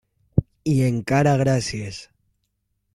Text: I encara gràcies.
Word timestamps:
I 0.71 0.73
encara 0.87 1.37
gràcies. 1.45 2.03